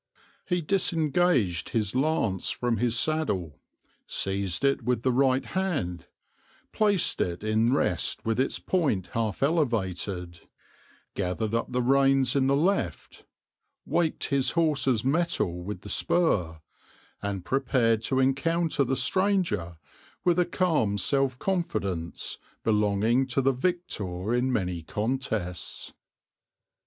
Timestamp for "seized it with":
4.07-5.03